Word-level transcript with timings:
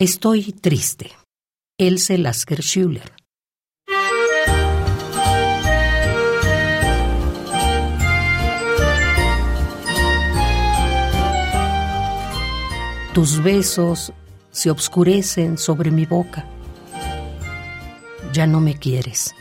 Estoy 0.00 0.52
triste. 0.52 1.10
Else 1.76 2.16
Lasker 2.16 2.62
Schüler. 2.62 3.12
Tus 13.12 13.42
besos 13.42 14.14
se 14.50 14.70
obscurecen 14.70 15.58
sobre 15.58 15.90
mi 15.90 16.06
boca. 16.06 16.46
Ya 18.32 18.46
no 18.46 18.62
me 18.62 18.78
quieres. 18.78 19.34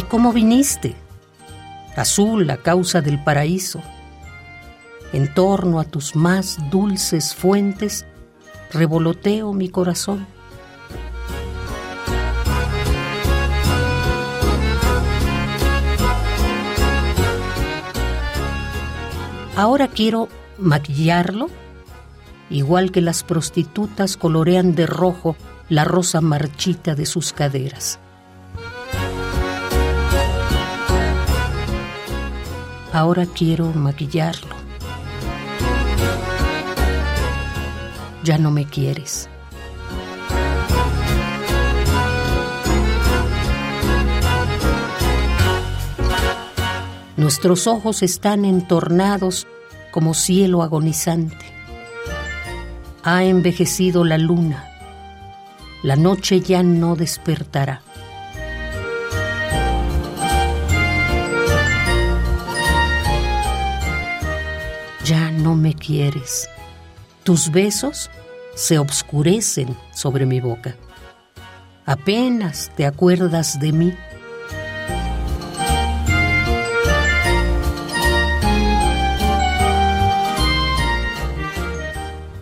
¿Y 0.00 0.04
cómo 0.04 0.32
viniste? 0.32 0.96
Azul 1.94 2.48
a 2.48 2.56
causa 2.56 3.02
del 3.02 3.22
paraíso. 3.22 3.82
En 5.12 5.34
torno 5.34 5.78
a 5.78 5.84
tus 5.84 6.16
más 6.16 6.56
dulces 6.70 7.34
fuentes 7.34 8.06
revoloteo 8.72 9.52
mi 9.52 9.68
corazón. 9.68 10.26
Ahora 19.54 19.86
quiero 19.88 20.30
maquillarlo, 20.56 21.50
igual 22.48 22.90
que 22.90 23.02
las 23.02 23.22
prostitutas 23.22 24.16
colorean 24.16 24.74
de 24.74 24.86
rojo 24.86 25.36
la 25.68 25.84
rosa 25.84 26.22
marchita 26.22 26.94
de 26.94 27.04
sus 27.04 27.34
caderas. 27.34 28.00
Ahora 32.92 33.24
quiero 33.24 33.66
maquillarlo. 33.66 34.56
Ya 38.24 38.36
no 38.36 38.50
me 38.50 38.66
quieres. 38.66 39.28
Nuestros 47.16 47.66
ojos 47.66 48.02
están 48.02 48.44
entornados 48.44 49.46
como 49.92 50.14
cielo 50.14 50.62
agonizante. 50.62 51.44
Ha 53.04 53.24
envejecido 53.24 54.04
la 54.04 54.18
luna. 54.18 54.64
La 55.82 55.96
noche 55.96 56.40
ya 56.40 56.62
no 56.62 56.96
despertará. 56.96 57.82
No 65.40 65.54
me 65.54 65.74
quieres. 65.74 66.48
Tus 67.24 67.50
besos 67.50 68.10
se 68.54 68.78
obscurecen 68.78 69.76
sobre 69.94 70.26
mi 70.26 70.40
boca. 70.40 70.76
Apenas 71.86 72.70
te 72.76 72.86
acuerdas 72.86 73.58
de 73.58 73.72
mí. 73.72 73.94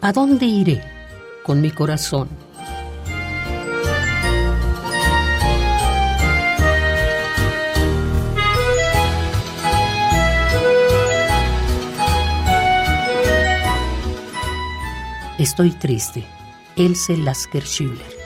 ¿A 0.01 0.13
dónde 0.13 0.47
iré 0.47 0.83
con 1.43 1.61
mi 1.61 1.71
corazón? 1.71 2.48
Estoy 15.39 15.71
triste. 15.71 16.25
Else 16.77 17.17
Lasker 17.17 17.61
Schüler. 17.63 18.18